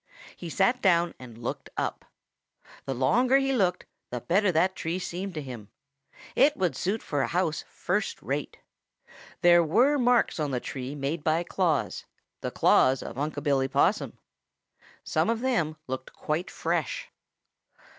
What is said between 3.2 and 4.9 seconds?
he looked, the better that